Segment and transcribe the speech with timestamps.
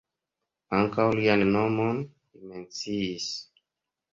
[0.77, 1.99] Ankaŭ lian nomon
[2.31, 3.29] li menciis.